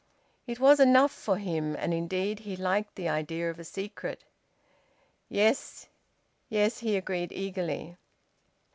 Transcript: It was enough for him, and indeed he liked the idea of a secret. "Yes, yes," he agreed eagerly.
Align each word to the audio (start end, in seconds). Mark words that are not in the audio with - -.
It 0.47 0.59
was 0.59 0.79
enough 0.79 1.11
for 1.11 1.37
him, 1.37 1.75
and 1.75 1.93
indeed 1.93 2.39
he 2.39 2.55
liked 2.55 2.95
the 2.95 3.07
idea 3.07 3.51
of 3.51 3.59
a 3.59 3.63
secret. 3.63 4.23
"Yes, 5.29 5.89
yes," 6.49 6.79
he 6.79 6.97
agreed 6.97 7.31
eagerly. 7.31 7.97